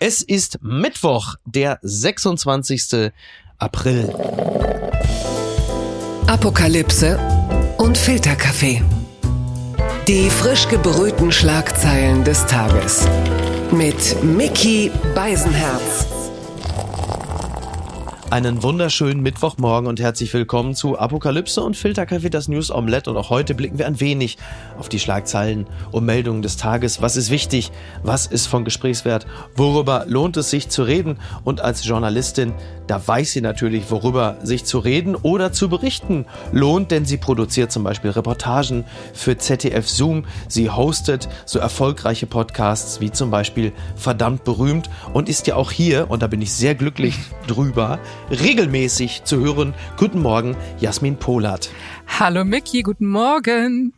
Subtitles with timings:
[0.00, 3.12] Es ist Mittwoch, der 26.
[3.58, 4.12] April.
[6.26, 7.18] Apokalypse
[7.78, 8.82] und Filterkaffee.
[10.08, 13.06] Die frisch gebrühten Schlagzeilen des Tages.
[13.70, 16.23] Mit Mickey Beisenherz.
[18.30, 23.10] Einen wunderschönen Mittwochmorgen und herzlich willkommen zu Apokalypse und Filterkaffee, das News Omelette.
[23.10, 24.38] Und auch heute blicken wir ein wenig
[24.78, 27.02] auf die Schlagzeilen und Meldungen des Tages.
[27.02, 27.70] Was ist wichtig?
[28.02, 29.26] Was ist von Gesprächswert?
[29.54, 31.18] Worüber lohnt es sich zu reden?
[31.44, 32.54] Und als Journalistin,
[32.86, 37.72] da weiß sie natürlich, worüber sich zu reden oder zu berichten lohnt, denn sie produziert
[37.72, 40.24] zum Beispiel Reportagen für ZDF Zoom.
[40.48, 46.10] Sie hostet so erfolgreiche Podcasts wie zum Beispiel Verdammt berühmt und ist ja auch hier,
[46.10, 49.74] und da bin ich sehr glücklich drüber, regelmäßig zu hören.
[49.96, 51.70] Guten Morgen, Jasmin Polat.
[52.06, 53.92] Hallo Mickey, guten Morgen.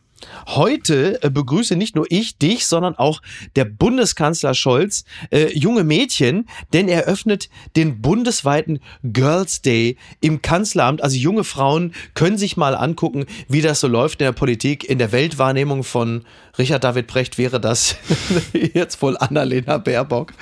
[0.47, 3.21] Heute äh, begrüße nicht nur ich dich, sondern auch
[3.55, 11.03] der Bundeskanzler Scholz äh, junge Mädchen, denn er öffnet den bundesweiten Girls Day im Kanzleramt.
[11.03, 14.97] Also junge Frauen können sich mal angucken, wie das so läuft in der Politik, in
[14.97, 16.23] der Weltwahrnehmung von
[16.57, 17.95] Richard David Brecht wäre das
[18.73, 20.33] jetzt wohl Annalena Baerbock.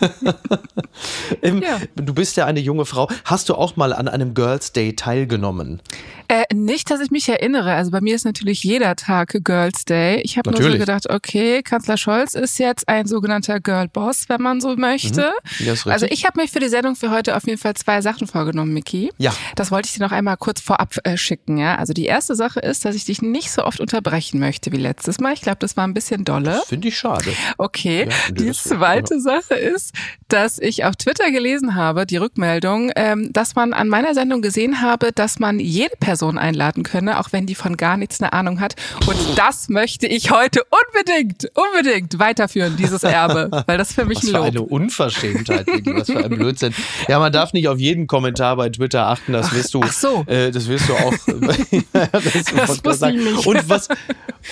[1.42, 1.80] ja.
[1.94, 3.08] Du bist ja eine junge Frau.
[3.24, 5.80] Hast du auch mal an einem Girls Day teilgenommen?
[6.28, 7.72] Äh, nicht, dass ich mich erinnere.
[7.74, 10.20] Also bei mir ist natürlich jeder Tag Girls Day.
[10.22, 14.40] Ich habe nur so gedacht, okay, Kanzler Scholz ist jetzt ein sogenannter Girl Boss, wenn
[14.40, 15.32] man so möchte.
[15.58, 15.90] Mhm.
[15.90, 18.72] Also ich habe mich für die Sendung für heute auf jeden Fall zwei Sachen vorgenommen,
[18.72, 19.10] Miki.
[19.18, 19.34] Ja.
[19.56, 21.58] Das wollte ich dir noch einmal kurz vorab äh, schicken.
[21.58, 24.76] Ja, also die erste Sache ist, dass ich dich nicht so oft unterbrechen möchte wie
[24.76, 25.34] letztes Mal.
[25.34, 26.62] Ich glaube, das war ein bisschen dolle.
[26.66, 27.32] Finde ich schade.
[27.58, 28.08] Okay.
[28.08, 29.92] Ja, die zweite Sache ist,
[30.28, 34.80] dass ich auf Twitter gelesen habe, die Rückmeldung, ähm, dass man an meiner Sendung gesehen
[34.80, 38.32] habe, dass man jede Person Person einladen könne, auch wenn die von gar nichts eine
[38.32, 38.76] Ahnung hat.
[39.06, 44.26] Und das möchte ich heute unbedingt, unbedingt weiterführen, dieses Erbe, weil das für mich was
[44.26, 44.42] ein Lob.
[44.42, 46.74] für eine Unverschämtheit, was für ein Blödsinn.
[47.08, 50.24] Ja, man darf nicht auf jeden Kommentar bei Twitter achten, das wirst du, ach so.
[50.26, 51.12] Äh, das wirst du auch.
[51.92, 53.46] das, das ich nicht.
[53.46, 53.88] Und was,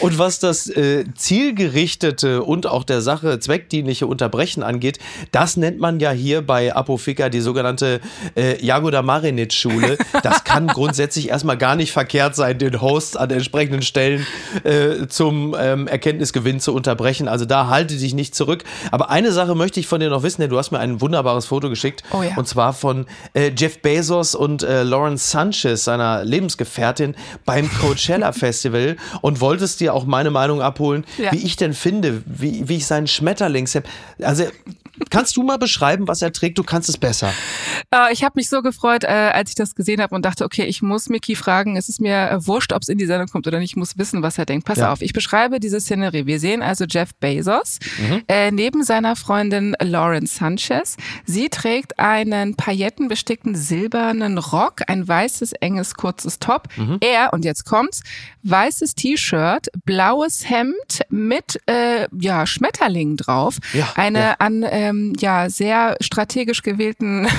[0.00, 4.98] und was das äh, zielgerichtete und auch der Sache zweckdienliche Unterbrechen angeht,
[5.32, 8.00] das nennt man ja hier bei Apofika die sogenannte
[8.36, 9.98] äh, Jagoda Marinic Schule.
[10.22, 14.26] Das kann grundsätzlich erstmal gar nicht verkehrt sein, den Host an entsprechenden Stellen
[14.64, 17.28] äh, zum ähm, Erkenntnisgewinn zu unterbrechen.
[17.28, 18.64] Also da halte dich nicht zurück.
[18.90, 21.46] Aber eine Sache möchte ich von dir noch wissen, denn du hast mir ein wunderbares
[21.46, 22.02] Foto geschickt.
[22.12, 22.36] Oh ja.
[22.36, 27.14] Und zwar von äh, Jeff Bezos und äh, Lawrence Sanchez, seiner Lebensgefährtin,
[27.44, 31.32] beim Coachella Festival und wolltest dir auch meine Meinung abholen, ja.
[31.32, 33.78] wie ich denn finde, wie, wie ich seinen Schmetterlings.
[34.22, 34.44] Also
[35.08, 36.58] Kannst du mal beschreiben, was er trägt?
[36.58, 37.32] Du kannst es besser.
[37.94, 40.64] Äh, ich habe mich so gefreut, äh, als ich das gesehen habe und dachte, okay,
[40.64, 41.76] ich muss Mickey fragen.
[41.76, 43.70] Es ist mir äh, wurscht, ob es in die Sendung kommt oder nicht.
[43.70, 44.66] Ich muss wissen, was er denkt.
[44.66, 44.92] Pass ja.
[44.92, 46.26] auf, ich beschreibe diese Szenerie.
[46.26, 48.22] Wir sehen also Jeff Bezos mhm.
[48.28, 50.96] äh, neben seiner Freundin Lauren Sanchez.
[51.24, 56.68] Sie trägt einen paillettenbestickten silbernen Rock, ein weißes, enges, kurzes Top.
[56.76, 56.98] Mhm.
[57.00, 58.02] Er, und jetzt kommt's,
[58.42, 63.58] weißes T-Shirt, blaues Hemd mit äh, ja, Schmetterlingen drauf.
[63.72, 64.34] Ja, eine ja.
[64.38, 67.28] an ähm, ja sehr strategisch gewählten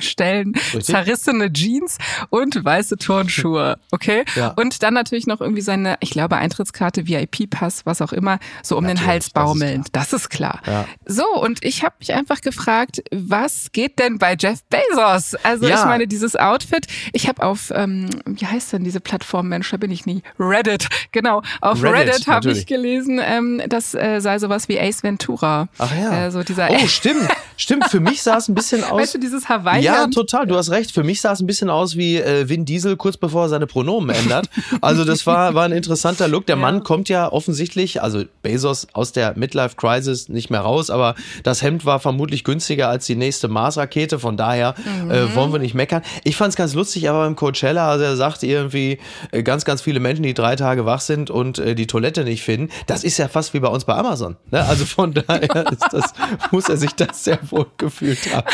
[0.00, 0.84] Stellen Richtig?
[0.84, 1.98] zerrissene Jeans
[2.30, 3.78] und weiße Turnschuhe.
[3.90, 4.24] Okay?
[4.34, 4.48] Ja.
[4.56, 8.84] Und dann natürlich noch irgendwie seine, ich glaube, Eintrittskarte, VIP-Pass, was auch immer, so um
[8.84, 9.88] natürlich, den Hals baumelnd.
[9.92, 10.60] Das ist klar.
[10.62, 10.86] Das ist klar.
[10.86, 10.86] Ja.
[11.06, 15.34] So, und ich habe mich einfach gefragt, was geht denn bei Jeff Bezos?
[15.42, 15.80] Also ja.
[15.80, 19.76] ich meine, dieses Outfit, ich habe auf, ähm, wie heißt denn diese Plattform, Mensch, da
[19.76, 24.38] bin ich nie, Reddit, genau, auf Reddit, Reddit habe ich gelesen, ähm, das äh, sei
[24.38, 25.68] sowas wie Ace Ventura.
[25.78, 26.26] Ach ja.
[26.26, 29.00] Äh, so dieser oh, stimmt, stimmt, für mich sah es ein bisschen aus.
[29.00, 29.82] Weißt du, dieses Hawaii.
[29.82, 30.92] Ja, total, du hast recht.
[30.92, 33.66] Für mich sah es ein bisschen aus wie äh, Vin Diesel kurz bevor er seine
[33.66, 34.48] Pronomen ändert.
[34.80, 36.46] Also das war, war ein interessanter Look.
[36.46, 36.62] Der ja.
[36.62, 41.62] Mann kommt ja offensichtlich, also Bezos aus der Midlife Crisis nicht mehr raus, aber das
[41.62, 44.18] Hemd war vermutlich günstiger als die nächste Mars-Rakete.
[44.18, 45.10] Von daher mhm.
[45.10, 46.02] äh, wollen wir nicht meckern.
[46.24, 48.98] Ich fand es ganz lustig, aber beim Coachella, also er sagt irgendwie
[49.32, 52.42] äh, ganz, ganz viele Menschen, die drei Tage wach sind und äh, die Toilette nicht
[52.42, 52.70] finden.
[52.86, 54.36] Das ist ja fast wie bei uns bei Amazon.
[54.50, 54.64] Ne?
[54.64, 56.12] Also von daher ist das,
[56.52, 58.46] muss er sich das sehr wohl gefühlt haben.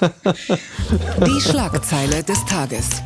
[1.26, 3.02] Die Schlagzeile des Tages.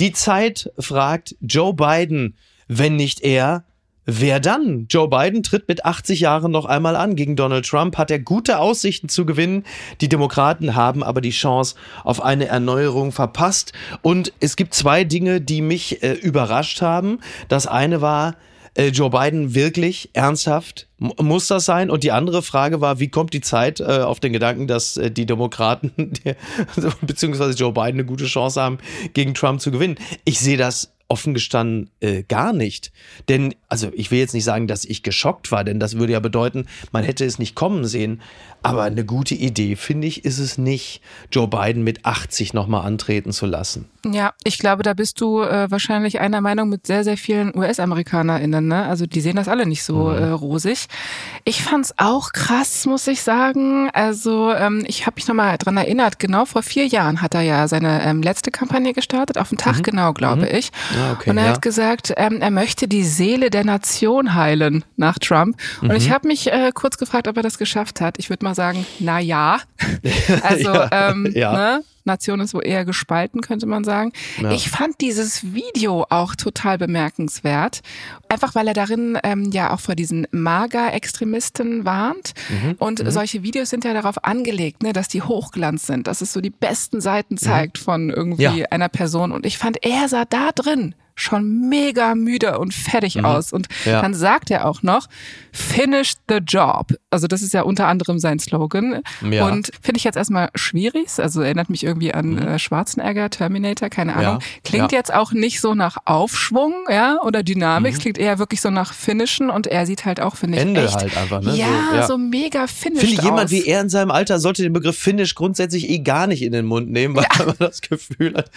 [0.00, 2.36] Die Zeit fragt Joe Biden,
[2.68, 3.64] wenn nicht er,
[4.08, 4.86] Wer dann?
[4.88, 7.16] Joe Biden tritt mit 80 Jahren noch einmal an.
[7.16, 9.64] Gegen Donald Trump hat er gute Aussichten zu gewinnen.
[10.00, 11.74] Die Demokraten haben aber die Chance
[12.04, 13.72] auf eine Erneuerung verpasst.
[14.02, 17.18] Und es gibt zwei Dinge, die mich äh, überrascht haben.
[17.48, 18.36] Das eine war,
[18.76, 20.88] äh, Joe Biden wirklich ernsthaft?
[20.98, 21.90] Muss das sein?
[21.90, 25.10] Und die andere Frage war, wie kommt die Zeit äh, auf den Gedanken, dass äh,
[25.10, 26.34] die Demokraten die,
[27.02, 28.78] beziehungsweise Joe Biden eine gute Chance haben,
[29.12, 29.96] gegen Trump zu gewinnen?
[30.24, 32.92] Ich sehe das offen gestanden äh, gar nicht.
[33.28, 36.20] Denn, also ich will jetzt nicht sagen, dass ich geschockt war, denn das würde ja
[36.20, 38.20] bedeuten, man hätte es nicht kommen sehen.
[38.62, 41.00] Aber eine gute Idee, finde ich, ist es nicht,
[41.30, 43.88] Joe Biden mit 80 nochmal antreten zu lassen.
[44.04, 48.66] Ja, ich glaube, da bist du äh, wahrscheinlich einer Meinung mit sehr, sehr vielen US-AmerikanerInnen.
[48.66, 48.84] Ne?
[48.84, 50.16] Also die sehen das alle nicht so mhm.
[50.16, 50.86] äh, rosig.
[51.44, 53.88] Ich fand's auch krass, muss ich sagen.
[53.92, 57.68] Also ähm, ich habe mich nochmal dran erinnert, genau vor vier Jahren hat er ja
[57.68, 59.82] seine ähm, letzte Kampagne gestartet, auf den Tag mhm.
[59.82, 60.56] genau, glaube mhm.
[60.56, 60.72] ich.
[60.96, 61.50] Ja, okay, und er ja.
[61.50, 65.56] hat gesagt, ähm, er möchte die Seele der Nation heilen nach Trump.
[65.82, 66.12] Und ich mhm.
[66.12, 68.18] habe mich äh, kurz gefragt, ob er das geschafft hat.
[68.18, 69.60] Ich würde mal sagen, na ja.
[70.42, 71.52] Also ja, ähm, ja.
[71.52, 71.84] Ne?
[72.06, 74.12] Nation ist wohl eher gespalten, könnte man sagen.
[74.40, 74.50] Ja.
[74.50, 77.80] Ich fand dieses Video auch total bemerkenswert,
[78.28, 82.34] einfach weil er darin ähm, ja auch vor diesen Mager-Extremisten warnt.
[82.48, 82.76] Mhm.
[82.78, 83.10] Und mhm.
[83.10, 86.50] solche Videos sind ja darauf angelegt, ne, dass die Hochglanz sind, dass es so die
[86.50, 87.38] besten Seiten mhm.
[87.38, 87.84] zeigt mhm.
[87.84, 88.66] von irgendwie ja.
[88.70, 89.32] einer Person.
[89.32, 93.24] Und ich fand, er sah da drin schon mega müde und fertig mhm.
[93.24, 93.52] aus.
[93.52, 94.00] Und ja.
[94.02, 95.08] dann sagt er auch noch,
[95.50, 96.92] finish the job.
[97.10, 99.02] Also das ist ja unter anderem sein Slogan.
[99.28, 99.46] Ja.
[99.46, 101.06] Und finde ich jetzt erstmal schwierig.
[101.18, 102.38] Also erinnert mich irgendwie an mhm.
[102.38, 104.40] äh, Schwarzenegger, Terminator, keine Ahnung.
[104.40, 104.60] Ja.
[104.64, 107.94] Klingt jetzt auch nicht so nach Aufschwung, ja, oder Dynamik.
[107.94, 107.98] Mhm.
[107.98, 110.96] Klingt eher wirklich so nach Finishen und er sieht halt auch, finde ich, Ende echt,
[110.96, 111.56] halt einfach, ne?
[111.56, 113.00] Ja, so, so mega Finish.
[113.00, 116.42] Finde jemand wie er in seinem Alter sollte den Begriff Finish grundsätzlich eh gar nicht
[116.42, 118.50] in den Mund nehmen, weil man das Gefühl hat.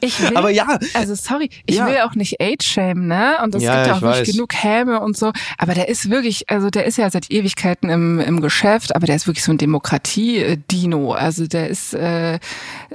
[0.00, 0.78] Ich will, Aber ja.
[0.94, 1.86] Also sorry, ich ja.
[1.86, 3.38] will auch nicht Age-Shame, ne?
[3.42, 5.32] Und es ja, gibt ja auch wirklich genug Häme und so.
[5.56, 9.16] Aber der ist wirklich, also der ist ja seit Ewigkeiten im, im Geschäft, aber der
[9.16, 11.12] ist wirklich so ein Demokratie-Dino.
[11.12, 12.38] Also der ist äh,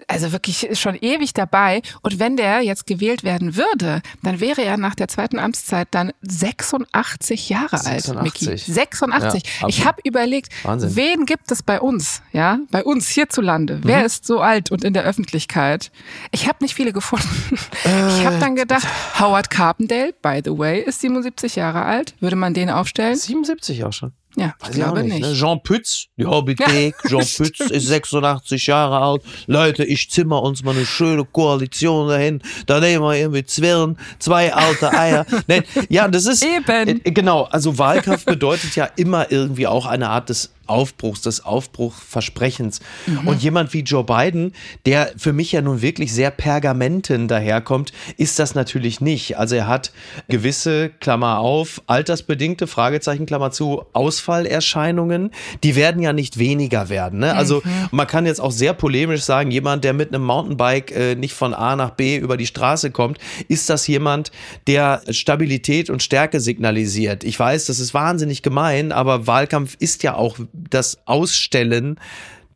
[0.08, 1.82] also wirklich schon ewig dabei.
[2.02, 6.12] Und wenn der jetzt gewählt werden würde, dann wäre er nach der zweiten Amtszeit dann
[6.22, 8.10] 86 Jahre 86.
[8.10, 8.58] alt, Mickey.
[8.58, 9.44] 86.
[9.62, 10.96] Ja, ich habe überlegt, Wahnsinn.
[10.96, 13.76] wen gibt es bei uns, ja, bei uns hierzulande?
[13.76, 13.82] Mhm.
[13.86, 15.92] Wer ist so alt und in der Öffentlichkeit?
[16.32, 17.26] Ich habe nicht viele gefunden.
[17.84, 18.88] Äh, ich habe dann gedacht,
[19.20, 22.16] Howard Carpendale, by the way, ist 77 Jahre alt.
[22.20, 23.16] Würde man den aufstellen?
[23.16, 24.12] 77 auch schon.
[24.38, 25.14] Ja, Weiß ich glaube nicht.
[25.14, 25.22] nicht.
[25.22, 25.34] Ne?
[25.34, 29.22] Jean Pütz, die Hobbythek, Jean Pütz ist 86 Jahre alt.
[29.48, 32.42] Leute, ich zimmer uns mal eine schöne Koalition dahin.
[32.66, 35.26] Da nehmen wir irgendwie Zwirn, zwei alte Eier.
[35.48, 36.44] Nein, ja, das ist.
[36.44, 37.02] Eben.
[37.04, 42.80] Äh, genau, also Wahlkampf bedeutet ja immer irgendwie auch eine Art des Aufbruchs, des Aufbruchversprechens.
[43.06, 43.28] Mhm.
[43.28, 44.54] Und jemand wie Joe Biden,
[44.86, 49.38] der für mich ja nun wirklich sehr pergamenten daherkommt, ist das natürlich nicht.
[49.38, 49.92] Also er hat
[50.28, 55.32] gewisse, Klammer auf, altersbedingte, Fragezeichen, Klammer zu, Ausfallerscheinungen,
[55.64, 57.20] die werden ja nicht weniger werden.
[57.20, 57.36] Ne?
[57.36, 57.90] Also mhm.
[57.92, 61.54] man kann jetzt auch sehr polemisch sagen, jemand, der mit einem Mountainbike äh, nicht von
[61.54, 64.32] A nach B über die Straße kommt, ist das jemand,
[64.68, 67.24] der Stabilität und Stärke signalisiert.
[67.24, 70.38] Ich weiß, das ist wahnsinnig gemein, aber Wahlkampf ist ja auch
[70.70, 72.00] das Ausstellen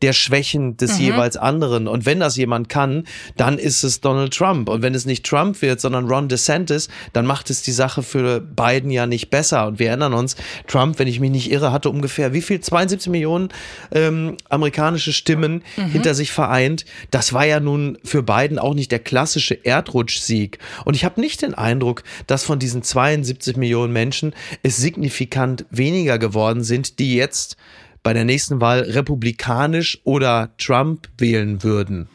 [0.02, 1.06] der Schwächen des mhm.
[1.06, 1.88] jeweils anderen.
[1.88, 3.04] Und wenn das jemand kann,
[3.36, 4.70] dann ist es Donald Trump.
[4.70, 8.40] Und wenn es nicht Trump wird, sondern Ron DeSantis, dann macht es die Sache für
[8.40, 9.68] Biden ja nicht besser.
[9.68, 10.36] Und wir erinnern uns,
[10.68, 12.62] Trump, wenn ich mich nicht irre, hatte ungefähr wie viel?
[12.62, 13.50] 72 Millionen
[13.92, 15.86] ähm, amerikanische Stimmen mhm.
[15.88, 16.86] hinter sich vereint.
[17.12, 20.60] Das war ja nun für Biden auch nicht der klassische Erdrutschsieg.
[20.86, 26.18] Und ich habe nicht den Eindruck, dass von diesen 72 Millionen Menschen es signifikant weniger
[26.20, 27.58] geworden sind, die jetzt
[28.04, 32.08] bei der nächsten Wahl republikanisch oder Trump wählen würden.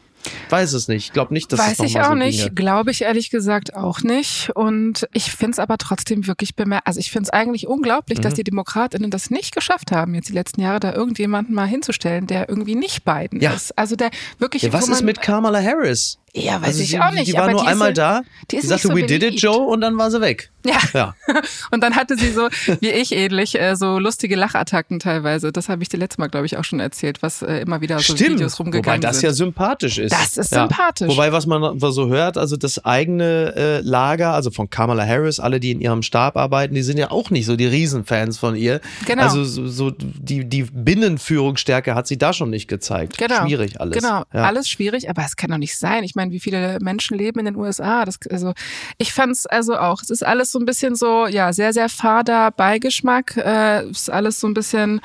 [0.49, 1.05] Weiß es nicht.
[1.05, 2.55] Ich glaube nicht, dass Weiß noch ich auch so nicht.
[2.55, 4.49] Glaube ich ehrlich gesagt auch nicht.
[4.55, 6.87] Und ich finde es aber trotzdem wirklich bemerkenswert.
[6.87, 8.23] Also ich finde es eigentlich unglaublich, mhm.
[8.23, 12.27] dass die DemokratInnen das nicht geschafft haben, jetzt die letzten Jahre da irgendjemanden mal hinzustellen,
[12.27, 13.53] der irgendwie nicht Biden ja.
[13.53, 13.77] ist.
[13.77, 14.63] Also der wirklich.
[14.63, 16.17] Ja, was ist mit Kamala Harris?
[16.35, 17.27] Ja, weiß also ich sie, auch nicht.
[17.27, 19.09] Die war nur die einmal da, die, die sagte, so we beliebt.
[19.09, 20.51] did it, Joe, und dann war sie weg.
[20.65, 20.79] Ja.
[20.93, 21.15] ja.
[21.71, 22.49] und dann hatte sie so,
[22.81, 25.51] wie ich ähnlich, äh, so lustige Lachattacken teilweise.
[25.51, 27.99] Das habe ich dir letztes Mal, glaube ich, auch schon erzählt, was äh, immer wieder
[27.99, 28.31] so Stimmt.
[28.31, 29.03] Videos rumgegangen sind.
[29.03, 30.11] Wobei das ja sympathisch ist.
[30.11, 30.61] Das ist ja.
[30.63, 31.07] sympathisch.
[31.07, 35.59] Wobei, was man so hört, also das eigene äh, Lager, also von Kamala Harris, alle,
[35.59, 38.81] die in ihrem Stab arbeiten, die sind ja auch nicht so die Riesenfans von ihr.
[39.05, 39.23] Genau.
[39.23, 43.17] Also so, so die, die Binnenführungsstärke hat sie da schon nicht gezeigt.
[43.17, 43.45] Genau.
[43.45, 43.97] Schwierig alles.
[43.97, 44.43] Genau, ja.
[44.43, 46.03] alles schwierig, aber es kann doch nicht sein.
[46.03, 48.05] Ich meine, wie viele Menschen Menschen leben in den USA.
[48.05, 48.53] Das, also
[48.97, 50.01] ich fand es also auch.
[50.01, 53.37] Es ist alles so ein bisschen so, ja, sehr, sehr fader Beigeschmack.
[53.37, 55.01] Äh, ist alles so ein bisschen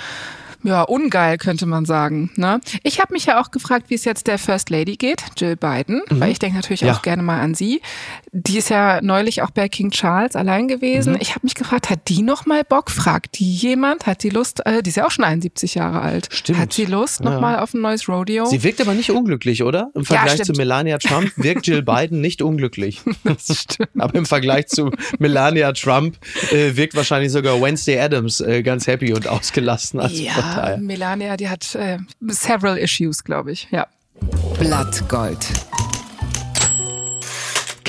[0.63, 2.31] ja, ungeil, könnte man sagen.
[2.37, 2.61] Ne?
[2.83, 6.03] Ich habe mich ja auch gefragt, wie es jetzt der First Lady geht, Jill Biden,
[6.09, 6.21] mhm.
[6.21, 6.93] weil ich denke natürlich ja.
[6.93, 7.81] auch gerne mal an sie.
[8.33, 11.15] Die ist ja neulich auch bei King Charles allein gewesen.
[11.15, 11.19] Mhm.
[11.21, 12.91] Ich habe mich gefragt, hat die noch mal Bock?
[12.91, 14.07] Fragt die jemand?
[14.07, 14.65] Hat die Lust?
[14.67, 16.29] Äh, die ist ja auch schon 71 Jahre alt.
[16.31, 16.59] Stimmt.
[16.59, 17.41] Hat sie Lust noch ja.
[17.41, 18.45] mal auf ein neues Rodeo?
[18.47, 19.91] Sie wirkt aber nicht unglücklich, oder?
[19.95, 23.01] Im Vergleich ja, zu Melania Trump wirkt Jill Biden nicht unglücklich.
[23.25, 23.91] das stimmt.
[23.99, 26.17] aber im Vergleich zu Melania Trump
[26.51, 30.77] äh, wirkt wahrscheinlich sogar Wednesday Adams äh, ganz happy und ausgelassen als ja, Partei.
[30.79, 33.69] Melania, die hat äh, several issues, glaube ich.
[33.71, 33.87] Ja.
[34.59, 35.47] Blattgold.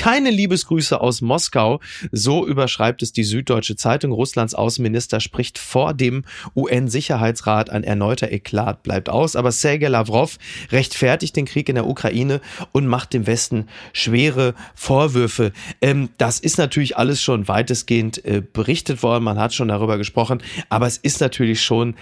[0.02, 1.78] keine Liebesgrüße aus Moskau.
[2.10, 4.10] So überschreibt es die Süddeutsche Zeitung.
[4.10, 6.24] Russlands Außenminister spricht vor dem
[6.56, 7.70] UN-Sicherheitsrat.
[7.70, 9.36] Ein erneuter Eklat bleibt aus.
[9.36, 10.38] Aber Sergei Lavrov
[10.72, 12.40] rechtfertigt den Krieg in der Ukraine
[12.72, 15.52] und macht dem Westen schwere Vorwürfe.
[15.80, 19.22] Ähm, das ist natürlich alles schon weitestgehend äh, berichtet worden.
[19.22, 20.42] Man hat schon darüber gesprochen.
[20.68, 21.94] Aber es ist natürlich schon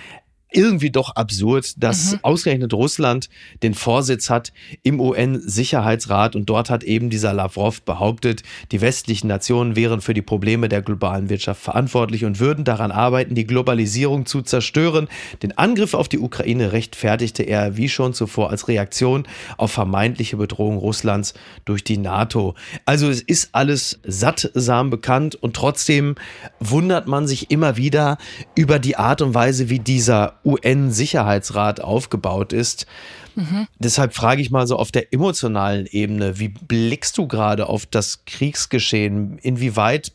[0.53, 2.19] irgendwie doch absurd, dass mhm.
[2.23, 3.29] ausgerechnet Russland
[3.63, 4.53] den Vorsitz hat
[4.83, 8.43] im UN-Sicherheitsrat und dort hat eben dieser Lavrov behauptet,
[8.73, 13.35] die westlichen Nationen wären für die Probleme der globalen Wirtschaft verantwortlich und würden daran arbeiten,
[13.35, 15.09] die Globalisierung zu zerstören.
[15.43, 19.25] Den Angriff auf die Ukraine rechtfertigte er wie schon zuvor als Reaktion
[19.57, 22.55] auf vermeintliche Bedrohung Russlands durch die NATO.
[22.85, 26.17] Also es ist alles sattsam bekannt und trotzdem
[26.59, 28.19] wundert man sich immer wieder
[28.55, 32.87] über die Art und Weise, wie dieser UN-Sicherheitsrat aufgebaut ist.
[33.35, 33.67] Mhm.
[33.79, 38.25] Deshalb frage ich mal so auf der emotionalen Ebene, wie blickst du gerade auf das
[38.25, 39.39] Kriegsgeschehen?
[39.39, 40.13] Inwieweit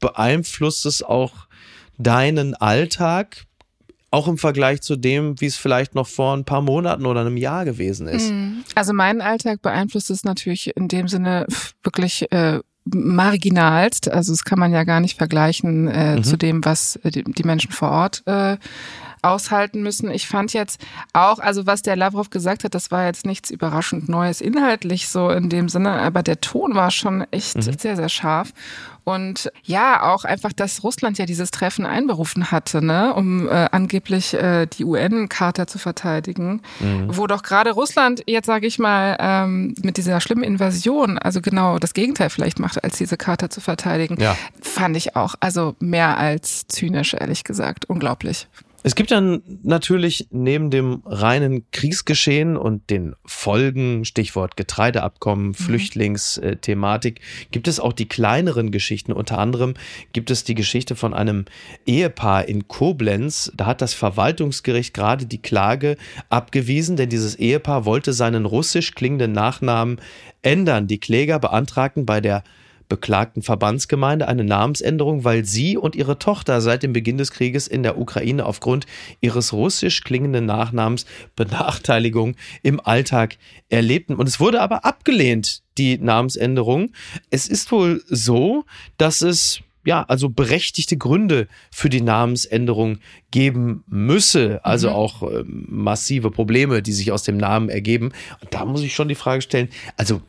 [0.00, 1.46] beeinflusst es auch
[1.98, 3.44] deinen Alltag?
[4.10, 7.38] Auch im Vergleich zu dem, wie es vielleicht noch vor ein paar Monaten oder einem
[7.38, 8.30] Jahr gewesen ist.
[8.30, 8.62] Mhm.
[8.74, 11.46] Also meinen Alltag beeinflusst es natürlich in dem Sinne
[11.82, 14.10] wirklich äh, marginalst.
[14.10, 16.24] Also das kann man ja gar nicht vergleichen äh, mhm.
[16.24, 18.58] zu dem, was äh, die Menschen vor Ort äh,
[19.22, 20.10] aushalten müssen.
[20.10, 24.08] Ich fand jetzt auch, also was der Lavrov gesagt hat, das war jetzt nichts überraschend
[24.08, 27.62] Neues inhaltlich so in dem Sinne, aber der Ton war schon echt mhm.
[27.62, 28.52] sehr, sehr scharf.
[29.04, 34.32] Und ja, auch einfach, dass Russland ja dieses Treffen einberufen hatte, ne, um äh, angeblich
[34.34, 37.08] äh, die UN-Charta zu verteidigen, mhm.
[37.08, 41.80] wo doch gerade Russland jetzt, sage ich mal, ähm, mit dieser schlimmen Invasion, also genau
[41.80, 44.36] das Gegenteil vielleicht macht, als diese Charta zu verteidigen, ja.
[44.60, 48.46] fand ich auch, also mehr als zynisch, ehrlich gesagt, unglaublich.
[48.84, 55.54] Es gibt dann natürlich neben dem reinen Kriegsgeschehen und den Folgen, Stichwort Getreideabkommen, mhm.
[55.54, 57.20] Flüchtlingsthematik,
[57.52, 59.12] gibt es auch die kleineren Geschichten.
[59.12, 59.74] Unter anderem
[60.12, 61.44] gibt es die Geschichte von einem
[61.86, 63.52] Ehepaar in Koblenz.
[63.56, 65.96] Da hat das Verwaltungsgericht gerade die Klage
[66.28, 70.00] abgewiesen, denn dieses Ehepaar wollte seinen russisch klingenden Nachnamen
[70.42, 70.88] ändern.
[70.88, 72.42] Die Kläger beantragten bei der
[72.92, 77.82] beklagten Verbandsgemeinde eine Namensänderung, weil sie und ihre Tochter seit dem Beginn des Krieges in
[77.82, 78.84] der Ukraine aufgrund
[79.22, 83.38] ihres russisch klingenden Nachnamens Benachteiligung im Alltag
[83.70, 84.14] erlebten.
[84.14, 86.92] Und es wurde aber abgelehnt, die Namensänderung.
[87.30, 88.66] Es ist wohl so,
[88.98, 92.98] dass es ja, also berechtigte Gründe für die Namensänderung
[93.30, 94.94] geben müsse, also mhm.
[94.94, 98.12] auch äh, massive Probleme, die sich aus dem Namen ergeben.
[98.42, 100.20] Und da muss ich schon die Frage stellen, also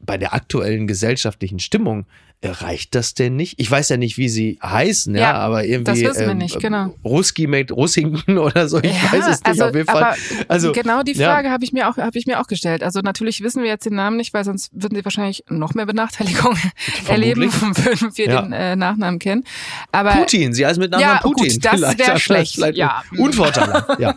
[0.00, 2.06] bei der aktuellen gesellschaftlichen Stimmung
[2.44, 3.58] Reicht das denn nicht?
[3.58, 6.02] Ich weiß ja nicht, wie sie heißen, ja, ja aber irgendwie.
[6.02, 6.94] Das wissen wir ähm, nicht, genau.
[7.02, 10.14] Ruski mit Russington oder so, ich ja, weiß es nicht, also, auf jeden Fall.
[10.46, 11.52] Also, genau die Frage ja.
[11.52, 12.82] habe ich, mir auch, hab ich mir auch gestellt.
[12.82, 15.86] Also natürlich wissen wir jetzt den Namen nicht, weil sonst würden sie wahrscheinlich noch mehr
[15.86, 16.56] Benachteiligung
[17.08, 19.44] erleben, würden wir den äh, Nachnamen kennen.
[19.90, 21.48] Aber, Putin, sie heißt mit Nachnamen ja, Putin.
[21.48, 22.58] Gut, das wäre schlecht.
[22.74, 23.02] Ja.
[23.16, 24.14] Unvorteilhaft, ja.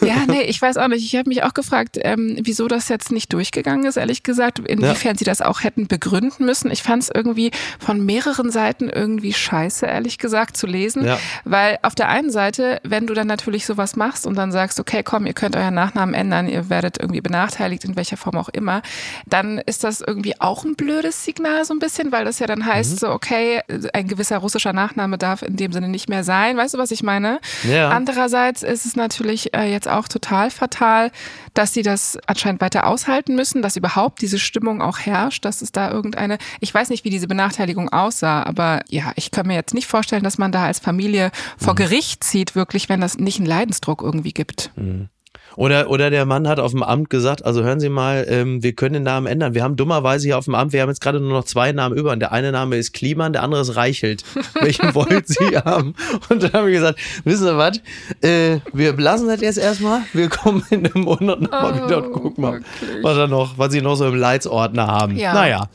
[0.00, 1.04] ja, nee, ich weiß auch nicht.
[1.04, 5.01] Ich habe mich auch gefragt, ähm, wieso das jetzt nicht durchgegangen ist, ehrlich gesagt, inwiefern
[5.18, 6.70] sie das auch hätten begründen müssen.
[6.70, 11.04] Ich fand es irgendwie von mehreren Seiten irgendwie scheiße, ehrlich gesagt, zu lesen.
[11.04, 11.18] Ja.
[11.44, 15.02] Weil auf der einen Seite, wenn du dann natürlich sowas machst und dann sagst, okay,
[15.02, 18.82] komm, ihr könnt euren Nachnamen ändern, ihr werdet irgendwie benachteiligt, in welcher Form auch immer,
[19.26, 22.64] dann ist das irgendwie auch ein blödes Signal so ein bisschen, weil das ja dann
[22.64, 22.96] heißt, mhm.
[22.96, 23.60] so, okay,
[23.92, 26.56] ein gewisser russischer Nachname darf in dem Sinne nicht mehr sein.
[26.56, 27.40] Weißt du, was ich meine?
[27.64, 27.90] Ja.
[27.90, 31.10] Andererseits ist es natürlich äh, jetzt auch total fatal,
[31.54, 35.72] dass sie das anscheinend weiter aushalten müssen, dass überhaupt diese Stimmung auch herrscht, dass es
[35.72, 39.74] da irgendeine, ich weiß nicht, wie diese Benachteiligung aussah, aber ja, ich kann mir jetzt
[39.74, 41.78] nicht vorstellen, dass man da als Familie vor mhm.
[41.78, 44.70] Gericht zieht, wirklich, wenn das nicht einen Leidensdruck irgendwie gibt.
[44.76, 45.08] Mhm.
[45.56, 48.72] Oder, oder der Mann hat auf dem Amt gesagt, also hören Sie mal, ähm, wir
[48.74, 49.54] können den Namen ändern.
[49.54, 51.96] Wir haben dummerweise hier auf dem Amt, wir haben jetzt gerade nur noch zwei Namen
[51.96, 54.24] über und der eine Name ist Kliman, der andere ist Reichelt.
[54.60, 55.94] Welchen wollen Sie haben?
[56.28, 57.80] Und dann haben wir gesagt, wissen Sie was,
[58.22, 62.12] äh, wir lassen das jetzt erstmal, wir kommen in einem Monat nochmal oh, wieder und
[62.12, 62.60] gucken mal,
[63.02, 65.16] was, da noch, was Sie noch so im Leitsordner haben.
[65.16, 65.34] Ja.
[65.34, 65.68] Naja.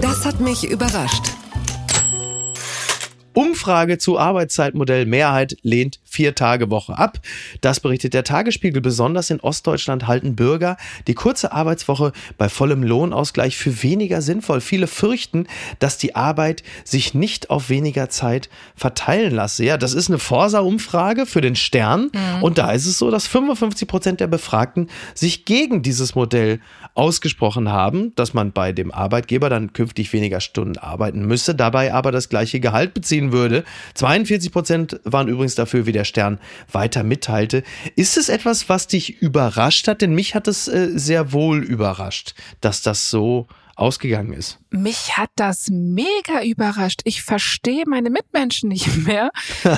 [0.00, 1.24] Das hat mich überrascht.
[3.32, 7.20] Umfrage zu Arbeitszeitmodell Mehrheit lehnt vier Tage Woche ab.
[7.60, 8.82] Das berichtet der Tagesspiegel.
[8.82, 10.76] Besonders in Ostdeutschland halten Bürger
[11.06, 14.60] die kurze Arbeitswoche bei vollem Lohnausgleich für weniger sinnvoll.
[14.60, 15.46] Viele fürchten,
[15.78, 19.64] dass die Arbeit sich nicht auf weniger Zeit verteilen lasse.
[19.64, 22.10] Ja, das ist eine Forsa-Umfrage für den Stern.
[22.12, 22.42] Mhm.
[22.42, 26.60] Und da ist es so, dass 55 Prozent der Befragten sich gegen dieses Modell
[26.94, 32.10] ausgesprochen haben, dass man bei dem Arbeitgeber dann künftig weniger Stunden arbeiten müsse, dabei aber
[32.10, 33.64] das gleiche Gehalt beziehen ziehen würde.
[33.94, 36.40] 42 Prozent waren übrigens dafür, wie der Stern
[36.72, 37.62] weiter mitteilte.
[37.94, 40.00] Ist es etwas, was dich überrascht hat?
[40.00, 44.58] Denn mich hat es äh, sehr wohl überrascht, dass das so ausgegangen ist.
[44.70, 47.00] Mich hat das mega überrascht.
[47.04, 49.30] Ich verstehe meine Mitmenschen nicht mehr.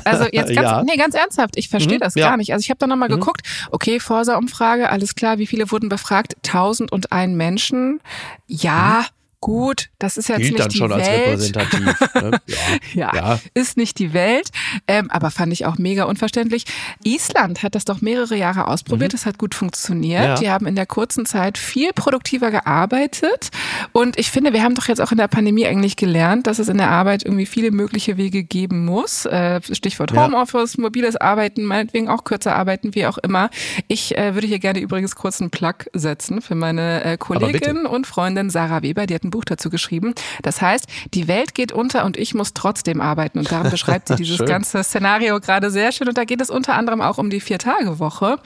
[0.04, 0.82] Also jetzt ganz, ja.
[0.82, 2.28] nee, ganz ernsthaft, ich verstehe mhm, das ja.
[2.28, 2.52] gar nicht.
[2.52, 3.14] Also ich habe da nochmal mhm.
[3.20, 6.36] geguckt, okay, Forsa-Umfrage, alles klar, wie viele wurden befragt?
[6.46, 8.00] 1001 Menschen.
[8.46, 9.06] Ja.
[9.08, 11.00] Mhm gut, das ist jetzt Gilt nicht dann die schon Welt.
[11.00, 11.82] als repräsentativ.
[12.22, 12.40] Ne?
[12.46, 12.56] Ja.
[12.94, 14.50] ja, ja, ist nicht die Welt,
[14.86, 16.64] ähm, aber fand ich auch mega unverständlich.
[17.02, 19.16] Island hat das doch mehrere Jahre ausprobiert, mhm.
[19.16, 20.22] das hat gut funktioniert.
[20.22, 20.34] Ja.
[20.36, 23.50] Die haben in der kurzen Zeit viel produktiver gearbeitet
[23.90, 26.68] und ich finde, wir haben doch jetzt auch in der Pandemie eigentlich gelernt, dass es
[26.68, 29.26] in der Arbeit irgendwie viele mögliche Wege geben muss.
[29.26, 33.50] Äh, Stichwort Homeoffice, mobiles Arbeiten, meinetwegen auch kürzer arbeiten, wie auch immer.
[33.88, 38.06] Ich äh, würde hier gerne übrigens kurz einen Plug setzen für meine äh, Kollegin und
[38.06, 40.14] Freundin Sarah Weber, die hat Buch dazu geschrieben.
[40.42, 43.40] Das heißt, die Welt geht unter und ich muss trotzdem arbeiten.
[43.40, 46.08] Und darum beschreibt sie dieses ganze Szenario gerade sehr schön.
[46.08, 48.36] Und da geht es unter anderem auch um die Vier-Tage-Woche.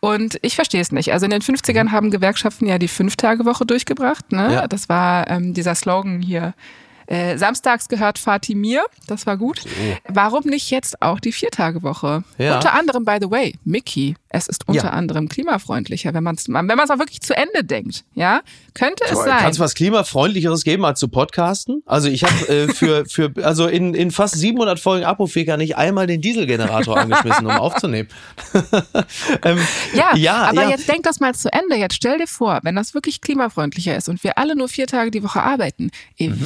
[0.00, 1.12] Und ich verstehe es nicht.
[1.12, 1.92] Also in den 50ern mhm.
[1.92, 4.32] haben Gewerkschaften ja die Fünf-Tage-Woche durchgebracht.
[4.32, 4.54] Ne?
[4.54, 4.68] Ja.
[4.68, 6.54] Das war ähm, dieser Slogan hier.
[7.08, 9.60] Äh, samstags gehört Fatih mir, das war gut.
[9.60, 9.68] So.
[10.08, 12.22] Warum nicht jetzt auch die Viertagewoche?
[12.36, 12.56] Ja.
[12.56, 14.90] Unter anderem, by the way, Mickey, es ist unter ja.
[14.90, 18.04] anderem klimafreundlicher, wenn man es wenn man's auch wirklich zu Ende denkt.
[18.14, 18.42] Ja,
[18.74, 19.38] könnte es sein.
[19.38, 21.82] Kann es was klimafreundlicheres geben als zu podcasten?
[21.86, 26.06] Also ich habe äh, für für also in in fast 700 Folgen Apotheker nicht einmal
[26.06, 28.10] den Dieselgenerator angeschmissen, um aufzunehmen.
[29.44, 29.58] ähm,
[29.94, 30.70] ja, ja, aber ja.
[30.70, 31.76] jetzt denk das mal zu Ende.
[31.76, 35.10] Jetzt stell dir vor, wenn das wirklich klimafreundlicher ist und wir alle nur vier Tage
[35.10, 36.44] die Woche arbeiten, mhm.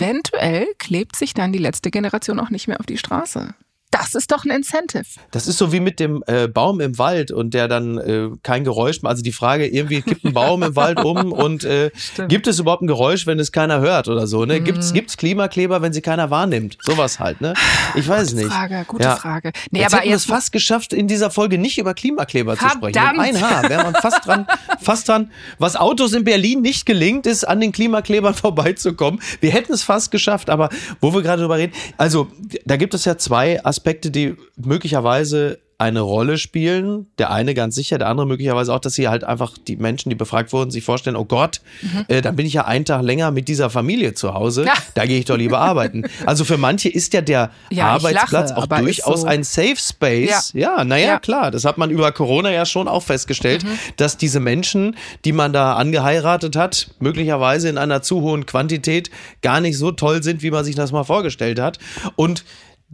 [0.52, 3.54] Eventuell klebt sich dann die letzte Generation auch nicht mehr auf die Straße.
[3.92, 5.04] Das ist doch ein Incentive.
[5.32, 8.64] Das ist so wie mit dem äh, Baum im Wald und der dann äh, kein
[8.64, 9.10] Geräusch macht.
[9.10, 11.90] Also die Frage, irgendwie kippt ein Baum im Wald um und äh,
[12.26, 14.46] gibt es überhaupt ein Geräusch, wenn es keiner hört oder so?
[14.46, 14.62] Ne?
[14.62, 14.94] Gibt's, mhm.
[14.94, 16.78] gibt's Klimakleber, wenn sie keiner wahrnimmt?
[16.80, 17.52] Sowas halt, ne?
[17.94, 18.52] Ich weiß gute nicht.
[18.52, 19.16] Frage, gute ja.
[19.16, 19.52] Frage.
[19.70, 22.82] Nee, jetzt aber hätten wir es fast geschafft, in dieser Folge nicht über Klimakleber Verdammt.
[22.82, 23.16] zu sprechen.
[23.18, 24.46] Mit ein Haar wäre man fast dran,
[24.80, 25.30] fast dran.
[25.58, 29.20] Was Autos in Berlin nicht gelingt, ist, an den Klimaklebern vorbeizukommen.
[29.42, 30.70] Wir hätten es fast geschafft, aber
[31.02, 32.28] wo wir gerade drüber reden, also
[32.64, 37.06] da gibt es ja zwei Aspekte, die möglicherweise eine Rolle spielen.
[37.18, 40.14] Der eine ganz sicher, der andere möglicherweise auch, dass sie halt einfach die Menschen, die
[40.14, 42.04] befragt wurden, sich vorstellen, oh Gott, mhm.
[42.06, 44.74] äh, dann bin ich ja einen Tag länger mit dieser Familie zu Hause, ja.
[44.94, 46.04] da gehe ich doch lieber arbeiten.
[46.24, 50.52] Also für manche ist ja der ja, Arbeitsplatz lache, auch durchaus so ein Safe Space.
[50.54, 51.18] Ja, ja naja, ja.
[51.18, 53.76] klar, das hat man über Corona ja schon auch festgestellt, mhm.
[53.96, 59.10] dass diese Menschen, die man da angeheiratet hat, möglicherweise in einer zu hohen Quantität
[59.42, 61.80] gar nicht so toll sind, wie man sich das mal vorgestellt hat.
[62.14, 62.44] Und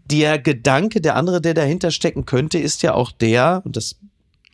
[0.06, 3.96] der Gedanke, der andere, der dahinter stecken könnte, ist ja auch der, und das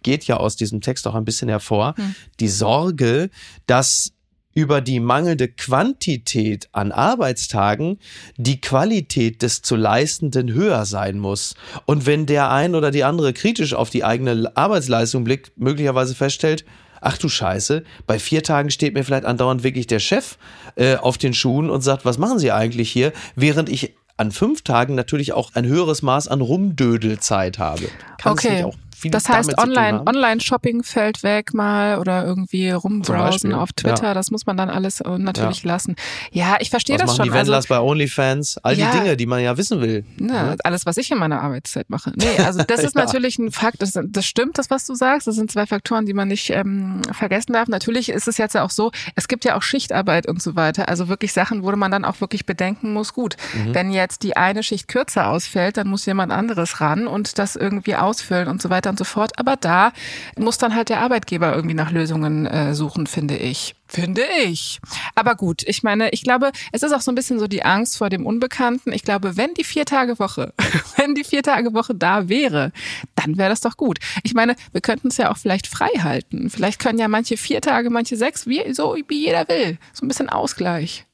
[0.02, 2.14] geht ja aus diesem Text auch ein bisschen hervor, hm.
[2.40, 3.30] die Sorge,
[3.66, 4.12] dass
[4.54, 7.98] über die mangelnde Quantität an Arbeitstagen
[8.36, 11.54] die Qualität des zu Leistenden höher sein muss.
[11.86, 16.64] Und wenn der ein oder die andere kritisch auf die eigene Arbeitsleistung blickt, möglicherweise feststellt,
[17.00, 20.38] ach du Scheiße, bei vier Tagen steht mir vielleicht andauernd wirklich der Chef
[20.76, 24.62] äh, auf den Schuhen und sagt, was machen Sie eigentlich hier, während ich an fünf
[24.62, 27.88] Tagen natürlich auch ein höheres Maß an Rumdödelzeit habe.
[28.18, 28.64] Kann okay
[29.04, 34.08] viel Das heißt, Online, Online-Shopping fällt weg mal oder irgendwie rumbrowsen auf Twitter.
[34.08, 34.14] Ja.
[34.14, 35.72] Das muss man dann alles äh, natürlich ja.
[35.72, 35.96] lassen.
[36.32, 37.26] Ja, ich verstehe das schon.
[37.26, 40.04] Die Wendlers also, bei OnlyFans, all ja, die Dinge, die man ja wissen will.
[40.18, 40.56] Ja, ne?
[40.64, 42.12] Alles, was ich in meiner Arbeitszeit mache.
[42.16, 43.82] Nee, also das ist natürlich ein Fakt.
[43.82, 45.26] Das, das, stimmt, das, was du sagst.
[45.26, 47.68] Das sind zwei Faktoren, die man nicht ähm, vergessen darf.
[47.68, 50.88] Natürlich ist es jetzt ja auch so, es gibt ja auch Schichtarbeit und so weiter.
[50.88, 53.74] Also wirklich Sachen, wo man dann auch wirklich bedenken muss, gut, mhm.
[53.74, 57.96] wenn jetzt die eine Schicht kürzer ausfällt, dann muss jemand anderes ran und das irgendwie
[57.96, 59.38] ausfüllen und so weiter und so fort.
[59.38, 59.92] Aber da
[60.38, 63.74] muss dann halt der Arbeitgeber irgendwie nach Lösungen äh, suchen, finde ich.
[63.86, 64.80] Finde ich.
[65.14, 67.98] Aber gut, ich meine, ich glaube, es ist auch so ein bisschen so die Angst
[67.98, 68.92] vor dem Unbekannten.
[68.92, 70.52] Ich glaube, wenn die Vier-Tage-Woche,
[70.96, 72.72] wenn die Vier-Tage-Woche da wäre,
[73.16, 73.98] dann wäre das doch gut.
[74.22, 76.50] Ich meine, wir könnten es ja auch vielleicht frei halten.
[76.50, 79.78] Vielleicht können ja manche vier Tage, manche sechs, wie, so wie jeder will.
[79.92, 81.04] So ein bisschen Ausgleich.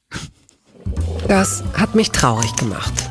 [1.28, 3.09] Das hat mich traurig gemacht.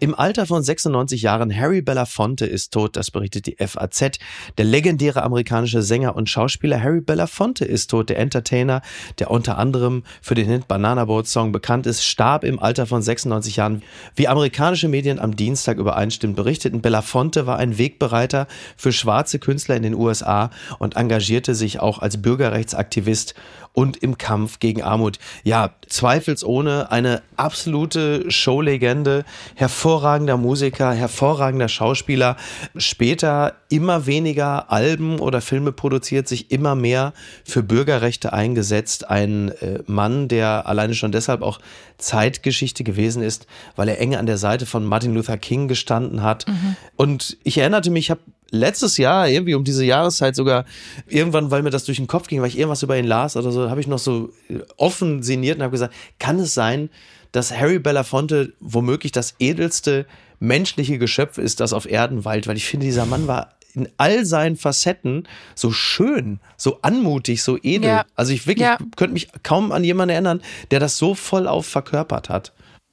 [0.00, 4.20] Im Alter von 96 Jahren Harry Belafonte ist tot, das berichtet die FAZ.
[4.56, 8.08] Der legendäre amerikanische Sänger und Schauspieler Harry Belafonte ist tot.
[8.08, 8.80] Der Entertainer,
[9.18, 13.02] der unter anderem für den Hit Banana Boat Song bekannt ist, starb im Alter von
[13.02, 13.82] 96 Jahren.
[14.14, 19.82] Wie amerikanische Medien am Dienstag übereinstimmend berichteten, Belafonte war ein Wegbereiter für schwarze Künstler in
[19.82, 23.34] den USA und engagierte sich auch als Bürgerrechtsaktivist
[23.72, 25.18] und im Kampf gegen Armut.
[25.44, 32.36] Ja, zweifelsohne eine absolute Showlegende, hervorragender Musiker, hervorragender Schauspieler,
[32.76, 37.12] später immer weniger Alben oder Filme produziert, sich immer mehr
[37.44, 39.08] für Bürgerrechte eingesetzt.
[39.08, 41.60] Ein äh, Mann, der alleine schon deshalb auch
[41.98, 46.46] Zeitgeschichte gewesen ist, weil er eng an der Seite von Martin Luther King gestanden hat.
[46.48, 46.76] Mhm.
[46.96, 50.64] Und ich erinnerte mich, ich habe letztes Jahr, irgendwie um diese Jahreszeit sogar,
[51.06, 53.52] irgendwann, weil mir das durch den Kopf ging, weil ich irgendwas über ihn las oder
[53.52, 56.90] so, habe ich noch so äh, offen sinniert und habe gesagt, kann es sein,
[57.32, 60.06] dass Harry Belafonte womöglich das edelste
[60.40, 64.24] menschliche Geschöpf ist, das auf Erden weilt, weil ich finde, dieser Mann war in all
[64.24, 67.90] seinen Facetten so schön, so anmutig, so edel.
[67.90, 68.06] Ja.
[68.14, 68.78] Also ich wirklich ja.
[68.96, 72.52] könnte mich kaum an jemanden erinnern, der das so voll auf verkörpert hat.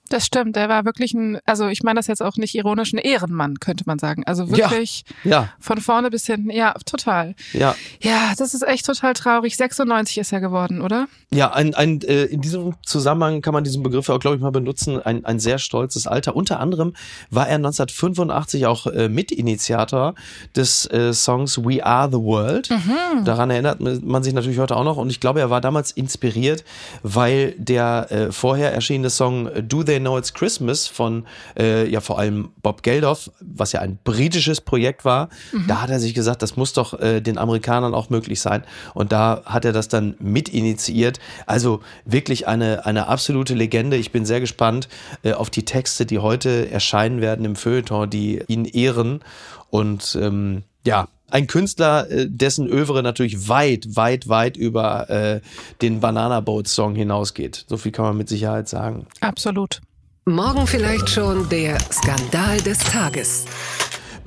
[0.09, 2.99] Das stimmt, er war wirklich ein, also ich meine das jetzt auch nicht ironisch, ein
[2.99, 4.23] Ehrenmann, könnte man sagen.
[4.25, 5.49] Also wirklich ja, ja.
[5.59, 7.33] von vorne bis hinten, ja, total.
[7.53, 7.75] Ja.
[8.01, 9.57] Ja, das ist echt total traurig.
[9.57, 11.07] 96 ist er geworden, oder?
[11.31, 14.51] Ja, ein, ein, äh, in diesem Zusammenhang kann man diesen Begriff auch, glaube ich, mal
[14.51, 16.35] benutzen, ein, ein sehr stolzes Alter.
[16.35, 16.93] Unter anderem
[17.31, 20.13] war er 1985 auch äh, Mitinitiator
[20.55, 22.69] des äh, Songs We Are the World.
[22.69, 23.25] Mhm.
[23.25, 26.63] Daran erinnert man sich natürlich heute auch noch und ich glaube, er war damals inspiriert,
[27.01, 31.25] weil der äh, vorher erschienene Song Do They They Know It's Christmas von
[31.57, 35.67] äh, ja vor allem Bob Geldof, was ja ein britisches Projekt war, mhm.
[35.67, 38.63] da hat er sich gesagt, das muss doch äh, den Amerikanern auch möglich sein.
[38.93, 41.19] Und da hat er das dann mit initiiert.
[41.45, 43.95] Also wirklich eine, eine absolute Legende.
[43.95, 44.89] Ich bin sehr gespannt
[45.23, 49.21] äh, auf die Texte, die heute erscheinen werden im Feuilleton, die ihn ehren.
[49.69, 55.41] Und ähm, ja, ein Künstler, äh, dessen Övre natürlich weit, weit, weit über äh,
[55.81, 57.65] den Banana Boat Song hinausgeht.
[57.67, 59.07] So viel kann man mit Sicherheit sagen.
[59.21, 59.81] Absolut.
[60.25, 63.45] Morgen vielleicht schon der Skandal des Tages.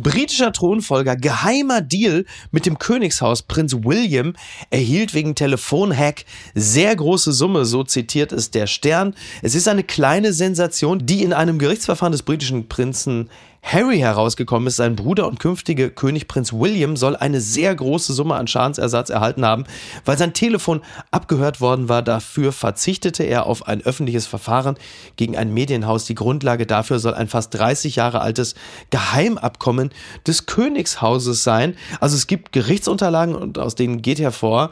[0.00, 3.42] Britischer Thronfolger, geheimer Deal mit dem Königshaus.
[3.42, 4.34] Prinz William
[4.70, 9.14] erhielt wegen Telefonhack sehr große Summe, so zitiert es der Stern.
[9.42, 13.28] Es ist eine kleine Sensation, die in einem Gerichtsverfahren des britischen Prinzen
[13.70, 18.34] Harry herausgekommen ist, sein Bruder und künftige König Prinz William soll eine sehr große Summe
[18.34, 19.64] an Schadensersatz erhalten haben,
[20.06, 22.00] weil sein Telefon abgehört worden war.
[22.00, 24.76] Dafür verzichtete er auf ein öffentliches Verfahren
[25.16, 26.06] gegen ein Medienhaus.
[26.06, 28.54] Die Grundlage dafür soll ein fast 30 Jahre altes
[28.88, 29.90] Geheimabkommen
[30.26, 31.76] des Königshauses sein.
[32.00, 34.70] Also es gibt Gerichtsunterlagen und aus denen geht hervor,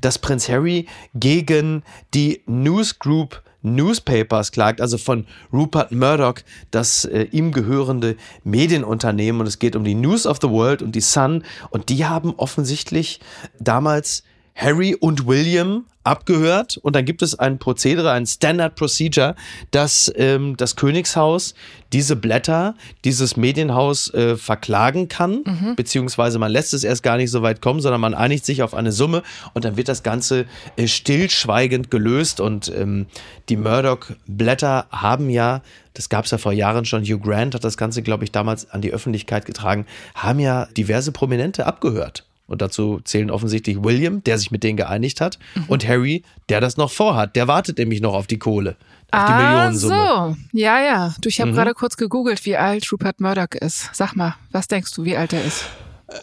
[0.00, 6.36] dass Prinz Harry gegen die News Group Newspapers klagt, also von Rupert Murdoch,
[6.70, 9.40] das äh, ihm gehörende Medienunternehmen.
[9.40, 11.44] Und es geht um die News of the World und die Sun.
[11.70, 13.20] Und die haben offensichtlich
[13.58, 19.34] damals Harry und William abgehört und dann gibt es ein Prozedere, ein Standard Procedure,
[19.70, 21.54] dass ähm, das Königshaus
[21.92, 25.76] diese Blätter, dieses Medienhaus äh, verklagen kann, mhm.
[25.76, 28.74] beziehungsweise man lässt es erst gar nicht so weit kommen, sondern man einigt sich auf
[28.74, 33.06] eine Summe und dann wird das Ganze äh, stillschweigend gelöst und ähm,
[33.48, 35.62] die Murdoch-Blätter haben ja,
[35.94, 38.70] das gab es ja vor Jahren schon, Hugh Grant hat das Ganze, glaube ich, damals
[38.70, 42.24] an die Öffentlichkeit getragen, haben ja diverse Prominente abgehört.
[42.46, 45.64] Und dazu zählen offensichtlich William, der sich mit denen geeinigt hat, mhm.
[45.68, 47.36] und Harry, der das noch vorhat.
[47.36, 48.76] Der wartet nämlich noch auf die Kohle.
[49.10, 49.94] Auf die ah, Millionensumme.
[49.94, 50.58] so.
[50.58, 51.14] Ja, ja.
[51.20, 51.56] Du, ich habe mhm.
[51.56, 53.90] gerade kurz gegoogelt, wie alt Rupert Murdoch ist.
[53.94, 55.64] Sag mal, was denkst du, wie alt er ist?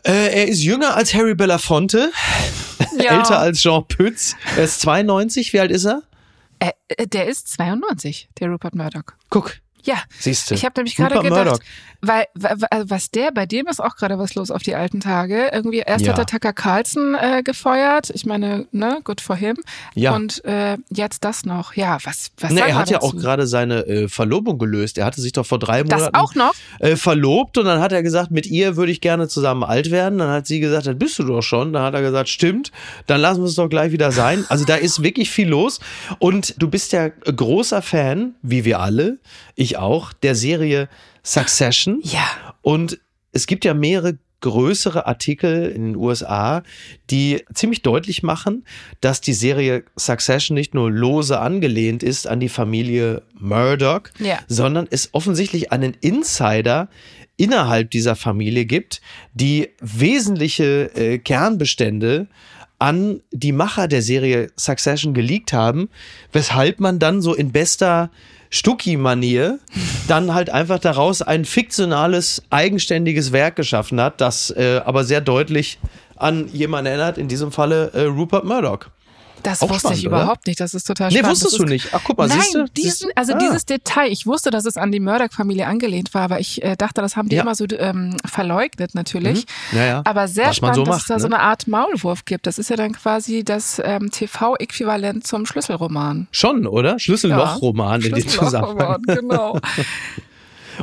[0.03, 2.11] Äh, er ist jünger als Harry Belafonte,
[2.97, 3.17] ja.
[3.17, 4.35] älter als Jean Pütz.
[4.55, 5.53] Er ist 92.
[5.53, 6.03] Wie alt ist er?
[6.59, 9.13] Äh, äh der ist 92, der Rupert Murdoch.
[9.29, 10.55] Guck, ja, Siehste.
[10.55, 11.59] ich habe nämlich gerade gedacht, Murdoch.
[12.01, 12.25] weil,
[12.69, 15.49] also was der, bei dem ist auch gerade was los auf die alten Tage.
[15.53, 16.11] Irgendwie erst ja.
[16.11, 18.09] hat er Tucker Carlson äh, gefeuert.
[18.13, 19.57] Ich meine, ne, good for him.
[19.95, 20.15] Ja.
[20.15, 21.75] Und äh, jetzt das noch.
[21.75, 24.97] Ja, was, was ne, Er hat ja auch gerade seine äh, Verlobung gelöst.
[24.97, 26.53] Er hatte sich doch vor drei Monaten das auch noch?
[26.79, 30.19] Äh, verlobt und dann hat er gesagt, mit ihr würde ich gerne zusammen alt werden.
[30.19, 31.71] Dann hat sie gesagt, das bist du doch schon.
[31.71, 32.71] Dann hat er gesagt, stimmt,
[33.07, 34.45] dann lassen wir es doch gleich wieder sein.
[34.49, 35.79] Also da ist wirklich viel los.
[36.19, 39.19] Und du bist ja großer Fan, wie wir alle
[39.59, 40.89] ich auch, der Serie
[41.23, 42.01] Succession.
[42.09, 42.27] Ja.
[42.61, 42.99] Und
[43.31, 46.63] es gibt ja mehrere größere Artikel in den USA,
[47.09, 48.65] die ziemlich deutlich machen,
[49.01, 54.39] dass die Serie Succession nicht nur lose angelehnt ist an die Familie Murdoch, ja.
[54.47, 56.89] sondern es offensichtlich einen Insider
[57.37, 59.01] innerhalb dieser Familie gibt,
[59.33, 62.27] die wesentliche äh, Kernbestände
[62.79, 65.89] an die Macher der Serie Succession geleakt haben,
[66.31, 68.09] weshalb man dann so in bester
[68.49, 69.59] Stucki-Manier
[70.07, 75.79] dann halt einfach daraus ein fiktionales, eigenständiges Werk geschaffen hat, das äh, aber sehr deutlich
[76.15, 78.87] an jemanden erinnert, in diesem Falle äh, Rupert Murdoch.
[79.43, 80.59] Das auch wusste spannend, ich überhaupt nicht.
[80.59, 81.25] Das ist total spannend.
[81.25, 81.89] Nee, wusstest du nicht.
[81.91, 82.65] Ach, guck mal, Nein, siehst du?
[82.65, 83.37] Diesen, also ah.
[83.37, 84.11] dieses Detail.
[84.11, 87.29] Ich wusste, dass es an die Murdoch-Familie angelehnt war, aber ich äh, dachte, das haben
[87.29, 87.43] die ja.
[87.43, 89.45] immer so ähm, verleugnet natürlich.
[89.71, 89.77] Mhm.
[89.77, 90.01] Ja, ja.
[90.05, 91.19] Aber sehr Was spannend, so dass macht, es da ne?
[91.21, 92.47] so eine Art Maulwurf gibt.
[92.47, 96.27] Das ist ja dann quasi das ähm, TV-Äquivalent zum Schlüsselroman.
[96.31, 96.99] Schon, oder?
[96.99, 99.01] Schlüssellochroman ja, in dem Zusammenhang.
[99.07, 99.59] genau.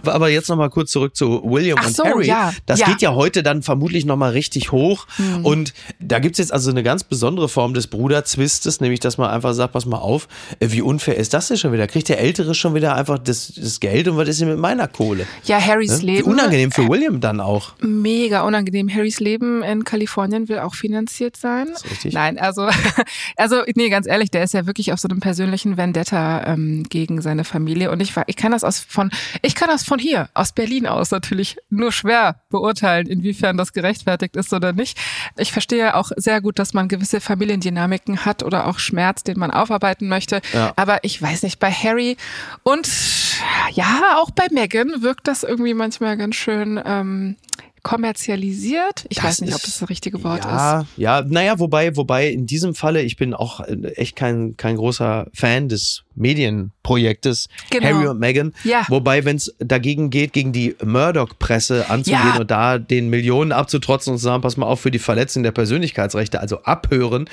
[0.04, 2.26] aber jetzt nochmal kurz zurück zu William Ach und so, Harry.
[2.26, 2.86] ja, Das ja.
[2.86, 5.06] geht ja heute dann vermutlich nochmal richtig hoch.
[5.18, 5.44] Mhm.
[5.44, 9.54] Und da gibt's jetzt also eine ganz besondere Form des Bruderzwistes, nämlich dass man einfach
[9.54, 10.28] sagt, pass mal auf,
[10.60, 11.86] äh, wie unfair ist das denn schon wieder?
[11.86, 14.88] Kriegt der Ältere schon wieder einfach das, das Geld und was ist denn mit meiner
[14.88, 15.26] Kohle?
[15.44, 16.02] Ja, Harrys Ne?
[16.02, 16.30] Wie Leben.
[16.30, 17.72] unangenehm für William dann auch.
[17.80, 18.92] Mega unangenehm.
[18.92, 21.68] Harrys Leben in Kalifornien will auch finanziert sein.
[21.68, 22.14] ist richtig.
[22.14, 22.68] Nein, also,
[23.36, 27.20] also, nee, ganz ehrlich, der ist ja wirklich auf so einem persönlichen Vendetta ähm, gegen
[27.22, 27.90] seine Familie.
[27.90, 29.10] Und ich war, ich kann das aus von,
[29.42, 34.36] ich kann das von hier, aus Berlin aus natürlich nur schwer beurteilen, inwiefern das gerechtfertigt
[34.36, 34.98] ist oder nicht.
[35.38, 39.50] Ich verstehe auch sehr gut, dass man gewisse Familiendynamiken hat oder auch Schmerz, den man
[39.50, 40.40] aufarbeiten möchte.
[40.52, 40.72] Ja.
[40.76, 42.16] Aber ich weiß nicht, bei Harry
[42.62, 42.88] und
[43.72, 47.36] ja, auch bei Meghan wirkt das irgendwie manchmal ganz schön ähm,
[47.86, 49.06] kommerzialisiert.
[49.08, 50.86] Ich Das weiß nicht, ob das das richtige Wort ja, ist.
[50.96, 55.28] Ja, naja, wobei, wobei in diesem Falle, ich bin auch äh, echt kein, kein großer
[55.32, 57.86] Fan des Medienprojektes Genau.
[57.86, 58.54] Harry und Meghan.
[58.64, 58.86] Ja.
[58.88, 62.40] Wobei, wenn es dagegen geht, gegen die Murdoch-Presse anzugehen Ja.
[62.40, 65.52] und da den Millionen abzutrotzen und zu sagen, pass mal auf für die Verletzung der
[65.52, 67.28] Persönlichkeitsrechte, also abhören,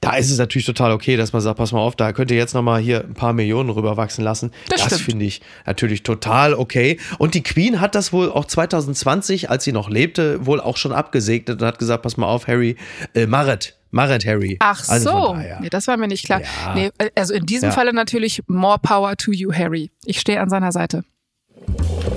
[0.00, 2.36] da ist es natürlich total okay, dass man sagt, pass mal auf, da könnt ihr
[2.36, 4.50] jetzt nochmal hier ein paar Millionen rüberwachsen lassen.
[4.68, 6.98] Das das finde ich natürlich total okay.
[7.18, 10.92] Und die Queen hat das wohl auch 2020, als sie noch lebte, wohl auch schon
[10.92, 12.76] abgesegnet und hat gesagt, pass mal auf, Harry,
[13.14, 14.56] äh, Maret, Maret Harry.
[14.60, 16.40] Ach Also so, nee, das war mir nicht klar.
[16.42, 16.74] Ja.
[16.74, 17.74] Nee, also in diesem Ja.
[17.74, 19.90] Falle natürlich more power to you, Harry.
[20.04, 21.02] Ich stehe an seiner Seite.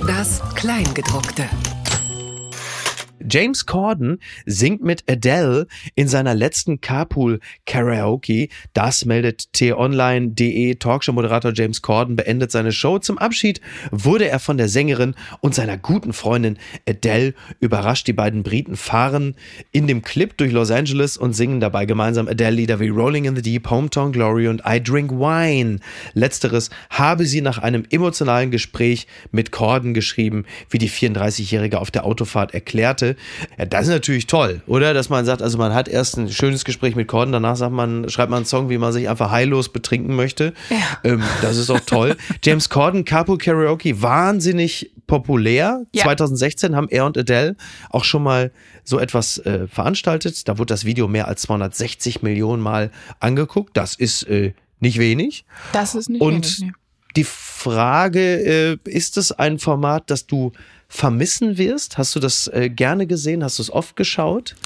[0.06, 1.44] Das Kleingedruckte.
[3.30, 8.48] James Corden singt mit Adele in seiner letzten Carpool Karaoke.
[8.74, 10.74] Das meldet t-online.de.
[10.74, 12.98] Talkshow-Moderator James Corden beendet seine Show.
[12.98, 18.06] Zum Abschied wurde er von der Sängerin und seiner guten Freundin Adele überrascht.
[18.08, 19.36] Die beiden Briten fahren
[19.72, 23.42] in dem Clip durch Los Angeles und singen dabei gemeinsam Adele-Lieder wie Rolling in the
[23.42, 25.78] Deep, Hometown Glory und I Drink Wine.
[26.14, 32.04] Letzteres habe sie nach einem emotionalen Gespräch mit Corden geschrieben, wie die 34-Jährige auf der
[32.04, 33.16] Autofahrt erklärte.
[33.58, 34.94] Ja, das ist natürlich toll, oder?
[34.94, 38.08] Dass man sagt, also man hat erst ein schönes Gespräch mit Corden, danach sagt man,
[38.08, 40.52] schreibt man einen Song, wie man sich einfach heillos betrinken möchte.
[41.04, 42.16] Ähm, das ist auch toll.
[42.44, 45.84] James Corden, Carpool Karaoke, wahnsinnig populär.
[45.92, 46.04] Ja.
[46.04, 47.56] 2016 haben er und Adele
[47.90, 48.52] auch schon mal
[48.84, 50.48] so etwas äh, veranstaltet.
[50.48, 53.76] Da wurde das Video mehr als 260 Millionen Mal angeguckt.
[53.76, 55.44] Das ist äh, nicht wenig.
[55.72, 56.72] Das ist nicht Und wenig, nee.
[57.16, 60.52] die Frage, äh, ist es ein Format, das du
[60.90, 61.96] vermissen wirst?
[61.96, 63.42] Hast du das äh, gerne gesehen?
[63.42, 64.56] Hast du es oft geschaut?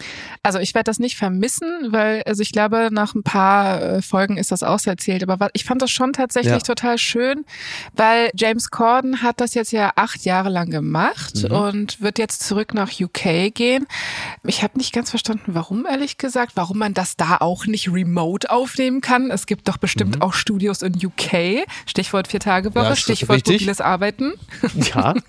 [0.45, 4.37] Also ich werde das nicht vermissen, weil also ich glaube, nach ein paar äh, Folgen
[4.37, 5.29] ist das auserzählt.
[5.29, 6.59] Aber ich fand das schon tatsächlich Ja.
[6.59, 7.45] total schön,
[7.97, 11.51] weil James Corden hat das jetzt ja acht Jahre lang gemacht Mhm.
[11.57, 13.87] und wird jetzt zurück nach UK gehen.
[14.45, 18.51] Ich habe nicht ganz verstanden, warum, ehrlich gesagt, warum man das da auch nicht remote
[18.51, 19.31] aufnehmen kann.
[19.31, 21.65] Es gibt doch bestimmt auch Studios in UK.
[21.87, 22.85] Stichwort Vier-Tage-Woche, Mhm.
[22.85, 23.61] Ja, ist das Stichwort richtig?
[23.63, 24.35] mobiles Arbeiten.
[24.95, 25.15] Ja.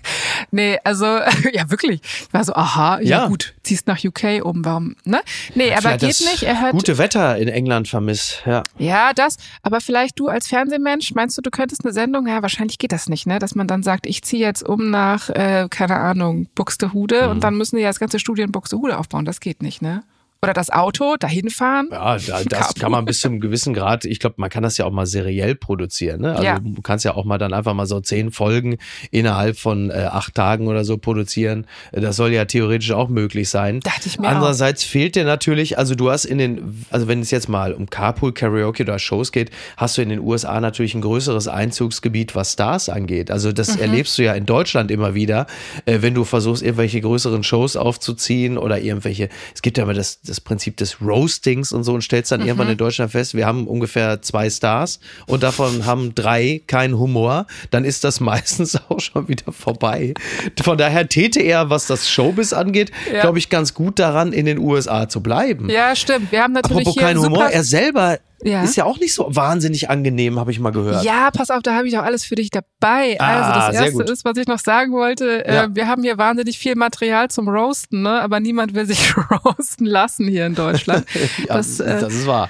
[0.50, 1.06] Nee, also
[1.52, 2.00] ja wirklich.
[2.02, 3.26] Ich war so, aha, ja, Ja.
[3.28, 5.20] gut, ziehst nach UK um, warum, ne?
[5.54, 6.42] Nee, aber Vielleicht geht nicht.
[6.42, 8.42] Er hört Gute Wetter in England vermisst.
[8.46, 8.62] Ja.
[8.78, 12.78] ja, das, aber vielleicht du als Fernsehmensch, meinst du, du könntest eine Sendung, ja, wahrscheinlich
[12.78, 13.38] geht das nicht, ne?
[13.38, 17.30] Dass man dann sagt, ich ziehe jetzt um nach, äh, keine Ahnung, Buxtehude Mhm.
[17.30, 19.24] und dann müssen die ja das ganze Studio in Buxtehude aufbauen.
[19.24, 20.02] Das geht nicht, ne?
[20.46, 21.88] Oder das Auto dahin fahren.
[21.90, 24.78] Ja, da, das kann man bis zu einem gewissen Grad, ich glaube, man kann das
[24.78, 26.20] ja auch mal seriell produzieren.
[26.20, 26.30] Ne?
[26.32, 26.58] Also Ja.
[26.60, 28.76] du kannst ja auch mal dann einfach mal so zehn Folgen
[29.10, 31.66] innerhalb von äh, acht Tagen oder so produzieren.
[31.92, 33.80] Das soll ja theoretisch auch möglich sein.
[33.80, 37.30] Dachte ich mir Andererseits fehlt dir natürlich, also du hast in den, also wenn es
[37.30, 41.00] jetzt mal um Carpool Karaoke oder Shows geht, hast du in den USA natürlich ein
[41.00, 43.30] größeres Einzugsgebiet, was Stars angeht.
[43.30, 43.82] Also das Mhm.
[43.82, 45.46] erlebst du ja in Deutschland immer wieder,
[45.86, 50.20] äh, wenn du versuchst, irgendwelche größeren Shows aufzuziehen oder irgendwelche, es gibt ja immer das,
[50.22, 53.66] das Prinzip des Roastings und so und stellst dann irgendwann in Deutschland fest, wir haben
[53.66, 59.28] ungefähr zwei Stars und davon haben drei keinen Humor, dann ist das meistens auch schon
[59.28, 60.14] wieder vorbei.
[60.62, 63.20] Von daher täte er, was das Showbiz angeht, Ja.
[63.22, 65.68] glaube ich, ganz gut daran, in den USA zu bleiben.
[65.70, 66.32] Ja, stimmt.
[66.32, 68.62] Wir haben natürlich Apropos hier kein Humor, er selber Ja.
[68.62, 71.04] ist ja auch nicht so wahnsinnig angenehm, habe ich mal gehört.
[71.04, 73.16] Ja, pass auf, da habe ich auch alles für dich dabei.
[73.18, 75.64] Ah, also das erste ist, was ich noch sagen wollte, Ja.
[75.64, 78.20] äh, wir haben hier wahnsinnig viel Material zum Roasten, ne?
[78.20, 81.06] aber niemand will sich roasten lassen hier in Deutschland.
[81.48, 82.48] Ja, das, äh, das ist wahr.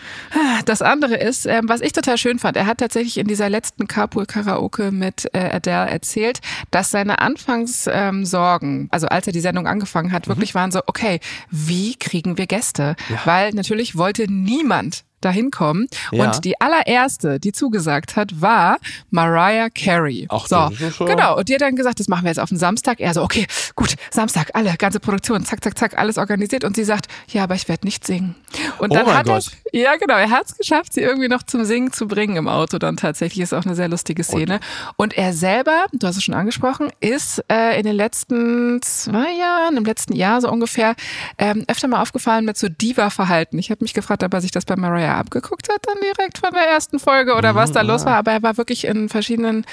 [0.65, 3.87] das andere ist, ähm, was ich total schön fand, er hat tatsächlich in dieser letzten
[3.89, 9.67] Carpool Karaoke mit äh, Adele erzählt, dass seine Anfangssorgen, ähm, also als er die Sendung
[9.67, 11.21] angefangen hat, wirklich waren so, okay,
[11.51, 12.97] wie kriegen wir Gäste?
[13.25, 15.87] Weil natürlich wollte niemand dahin kommen.
[16.13, 16.25] Ja.
[16.25, 18.79] Und die allererste, die zugesagt hat, war
[19.11, 20.27] Mariah Carey.
[20.29, 20.71] Ach, so,
[21.05, 21.37] genau.
[21.39, 23.01] Und die hat dann gesagt, das machen wir jetzt auf den Samstag.
[23.01, 26.65] Er so, okay, gut, Samstag, alle, ganze Produktion, zack, zack, zack, alles organisiert.
[26.65, 28.35] Und sie sagt, ja, aber ich werde nicht singen.
[28.79, 29.51] Und Oh dann mein hat Gott.
[29.73, 32.49] er, ja genau, er hat es geschafft, sie irgendwie noch zum Singen zu bringen im
[32.49, 32.79] Auto.
[32.79, 34.61] Dann tatsächlich ist auch eine sehr lustige Szene.
[34.97, 39.77] Und, er selber, du hast es schon angesprochen, ist äh, in den letzten zwei Jahren,
[39.77, 40.95] im letzten Jahr so ungefähr,
[41.39, 43.59] ähm, öfter mal aufgefallen mit so Diva-Verhalten.
[43.59, 46.51] Ich habe mich gefragt, ob er sich das bei Mariah abgeguckt hat, dann direkt von
[46.53, 48.17] der ersten Folge oder was da los war.
[48.17, 49.65] Aber er war wirklich in verschiedenen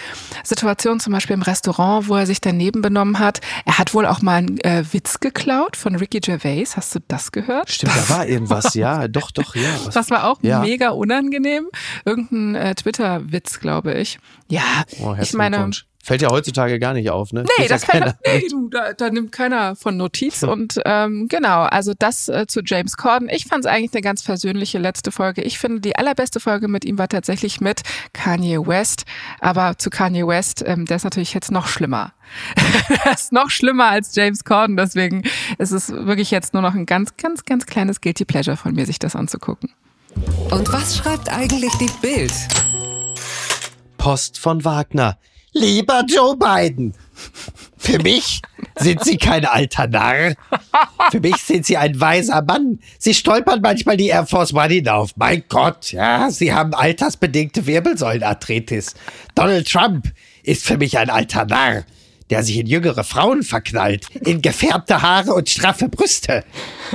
[0.43, 3.41] Situationen, zum Beispiel im Restaurant, wo er sich daneben benommen hat.
[3.65, 6.75] Er hat wohl auch mal einen äh, Witz geklaut von Ricky Gervais.
[6.77, 7.69] Hast du das gehört?
[7.71, 9.69] Stimmt, da war irgendwas, ja, doch, doch, ja.
[9.85, 10.59] Was- Das war auch Ja.
[10.59, 11.67] mega unangenehm.
[12.05, 14.19] Irgendein äh, Twitter-Witz, glaube ich.
[14.49, 14.61] Ja,
[15.01, 15.85] Oh, ich meine, Glückwunsch.
[16.05, 17.45] Fällt ja heutzutage gar nicht auf, ne?
[17.57, 20.43] Nee, das fällt, keiner nee, du, da, da nimmt keiner von Notiz.
[20.43, 23.29] Und ähm, genau, also das äh, zu James Corden.
[23.29, 25.43] Ich fand es eigentlich eine ganz versöhnliche letzte Folge.
[25.43, 29.05] Ich finde, die allerbeste Folge mit ihm war tatsächlich mit Kanye West.
[29.39, 32.11] Aber zu Kanye West, ähm, der ist natürlich jetzt noch schlimmer.
[33.05, 34.75] der ist noch schlimmer als James Corden.
[34.75, 35.23] Deswegen
[35.57, 38.85] ist es wirklich jetzt nur noch ein ganz, ganz, ganz kleines Guilty Pleasure von mir,
[38.85, 39.71] sich das anzugucken.
[40.51, 42.33] Und was schreibt eigentlich die Bild?
[43.97, 45.17] Post von Wagner.
[45.53, 46.93] Lieber Joe Biden,
[47.77, 48.41] für mich
[48.79, 50.33] sind Sie kein alter Narr.
[51.11, 52.79] Für mich sind Sie ein weiser Mann.
[52.97, 55.11] Sie stolpern manchmal die Air Force One hinauf.
[55.15, 58.95] Mein Gott, ja, Sie haben altersbedingte Wirbelsäulenarthritis.
[59.35, 60.11] Donald Trump
[60.41, 61.83] ist für mich ein alter Narr,
[62.29, 66.43] der sich in jüngere Frauen verknallt, in gefärbte Haare und straffe Brüste.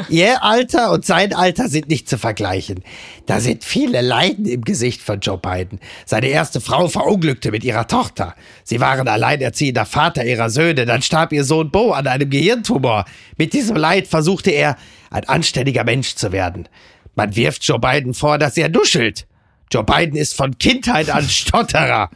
[0.08, 2.82] Ihr Alter und sein Alter sind nicht zu vergleichen.
[3.26, 5.80] Da sind viele Leiden im Gesicht von Joe Biden.
[6.06, 8.34] Seine erste Frau verunglückte mit ihrer Tochter.
[8.64, 10.86] Sie waren alleinerziehender Vater ihrer Söhne.
[10.86, 13.04] Dann starb ihr Sohn Bo an einem Gehirntumor.
[13.36, 14.76] Mit diesem Leid versuchte er,
[15.10, 16.68] ein anständiger Mensch zu werden.
[17.14, 19.26] Man wirft Joe Biden vor, dass er duschelt.
[19.72, 22.10] Joe Biden ist von Kindheit an Stotterer.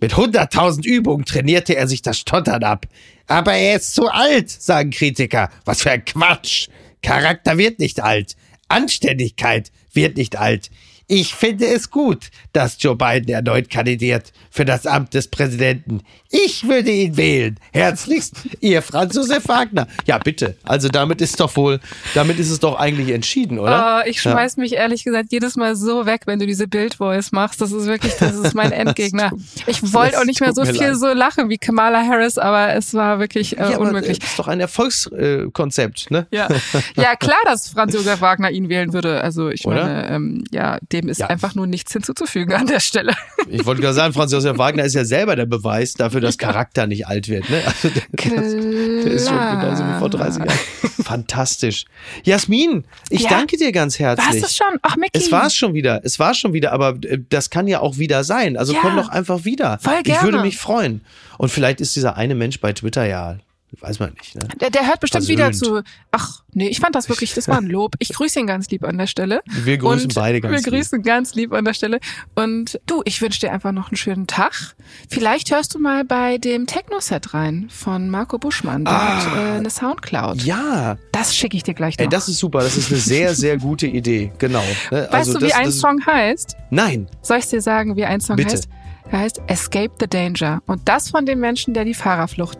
[0.00, 2.86] Mit 100.000 Übungen trainierte er sich das Stottern ab.
[3.26, 5.50] Aber er ist zu alt, sagen Kritiker.
[5.64, 6.68] Was für ein Quatsch.
[7.02, 8.36] Charakter wird nicht alt.
[8.68, 10.70] Anständigkeit wird nicht alt.
[11.10, 16.02] Ich finde es gut, dass Joe Biden erneut kandidiert für das Amt des Präsidenten.
[16.30, 17.58] Ich würde ihn wählen.
[17.72, 19.88] Herzlichst, Ihr Franz Josef Wagner.
[20.04, 20.56] Ja, bitte.
[20.64, 21.80] Also damit ist doch wohl,
[22.14, 24.02] damit ist es doch eigentlich entschieden, oder?
[24.04, 27.62] Oh, ich schmeiß mich ehrlich gesagt jedes Mal so weg, wenn du diese Bildvoice machst.
[27.62, 29.32] Das ist wirklich, das ist mein Endgegner.
[29.66, 30.96] Ich wollte auch nicht mehr so viel leid.
[30.98, 34.18] so lachen wie Kamala Harris, aber es war wirklich äh, Ja, aber unmöglich.
[34.18, 36.26] Das ist doch ein Erfolgskonzept, ne?
[36.30, 36.48] Ja.
[36.96, 39.22] ja, klar, dass Franz Josef Wagner ihn wählen würde.
[39.22, 39.84] Also ich Oder?
[39.86, 41.26] meine, ähm, ja, dem ist Ja.
[41.28, 43.12] einfach nur nichts hinzuzufügen an der Stelle.
[43.50, 46.86] Ich wollte gerade sagen, Franz Josef Wagner ist ja selber der Beweis dafür, dass Charakter
[46.86, 47.48] nicht alt wird.
[47.48, 47.62] Ne?
[47.64, 50.58] Also der, der ist schon genauso wie vor 30 Jahren.
[51.02, 51.84] Fantastisch.
[52.24, 53.30] Jasmin, ich Ja?
[53.30, 54.42] danke dir ganz Warst herzlich.
[54.42, 54.78] du schon?
[54.82, 55.16] Ach, Mickey.
[55.18, 56.00] Es war's schon wieder.
[56.04, 58.56] Es war schon wieder, aber äh, das kann ja auch wieder sein.
[58.58, 58.80] Also Ja.
[58.82, 59.78] komm doch einfach wieder.
[59.80, 60.42] Voll Ich würde gerne.
[60.42, 61.00] mich freuen.
[61.38, 63.38] Und vielleicht ist dieser eine Mensch bei Twitter ja,
[63.80, 64.34] weiß man nicht.
[64.34, 64.48] Ne?
[64.60, 65.38] Der, der hört bestimmt Versöhnt.
[65.38, 65.82] wieder zu.
[66.10, 67.94] Ach, nee, ich fand das wirklich, das war ein Lob.
[67.98, 69.42] Ich grüße ihn ganz lieb an der Stelle.
[69.46, 70.80] Wir grüßen Und beide ganz Wir lieb.
[70.80, 72.00] grüßen ganz lieb an der Stelle.
[72.34, 74.74] Und du, ich wünsche dir einfach noch einen schönen Tag.
[75.08, 78.84] Vielleicht hörst du mal bei dem Techno-Set rein von Marco Buschmann.
[78.84, 79.24] Der Ah.
[79.24, 80.42] hat äh, eine Soundcloud.
[80.42, 82.04] Ja, Das schicke ich dir gleich noch.
[82.04, 82.60] ey, das ist super.
[82.60, 84.32] Das ist eine sehr, sehr gute Idee.
[84.38, 84.62] Genau.
[84.90, 85.02] Ne?
[85.02, 86.56] weißt Also du, wie das- ein das Song heißt?
[86.70, 87.06] Nein.
[87.22, 88.52] Soll ich dir sagen, wie ein Song Bitte.
[88.54, 88.68] heißt?
[89.10, 90.60] Er heißt Escape the Danger.
[90.66, 92.58] Und das von dem Menschen, der die Fahrerflucht.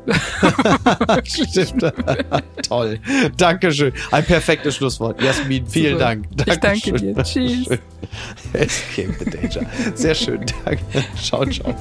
[1.25, 1.93] Stimmt.
[2.69, 2.99] Toll.
[3.37, 3.93] Dankeschön.
[4.11, 5.21] Ein perfektes Schlusswort.
[5.21, 6.05] Jasmin, vielen Super.
[6.05, 6.25] Dank.
[6.39, 7.15] Ich danke Dankeschön.
[7.15, 7.23] dir.
[7.23, 7.79] Tschüss.
[8.55, 9.67] Escape the Danger.
[9.95, 10.41] Sehr schön.
[10.65, 10.83] Danke.
[11.21, 11.75] Ciao, ciao.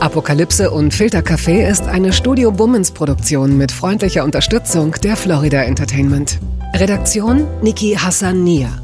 [0.00, 6.40] Apokalypse und Filtercafé ist eine Studio Bummens Produktion mit freundlicher Unterstützung der Florida Entertainment.
[6.74, 8.83] Redaktion Niki Hassania.